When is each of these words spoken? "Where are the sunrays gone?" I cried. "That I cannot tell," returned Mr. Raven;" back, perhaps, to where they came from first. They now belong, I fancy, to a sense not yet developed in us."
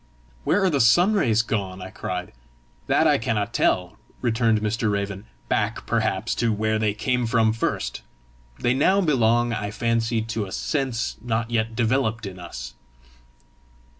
"Where 0.45 0.63
are 0.63 0.69
the 0.71 0.81
sunrays 0.81 1.43
gone?" 1.43 1.79
I 1.79 1.91
cried. 1.91 2.33
"That 2.87 3.05
I 3.05 3.19
cannot 3.19 3.53
tell," 3.53 3.99
returned 4.19 4.59
Mr. 4.59 4.91
Raven;" 4.91 5.25
back, 5.47 5.85
perhaps, 5.85 6.33
to 6.41 6.51
where 6.51 6.79
they 6.79 6.95
came 6.95 7.27
from 7.27 7.53
first. 7.53 8.01
They 8.57 8.73
now 8.73 9.01
belong, 9.01 9.53
I 9.53 9.69
fancy, 9.69 10.23
to 10.23 10.45
a 10.45 10.51
sense 10.51 11.17
not 11.21 11.51
yet 11.51 11.75
developed 11.75 12.25
in 12.25 12.39
us." 12.39 12.73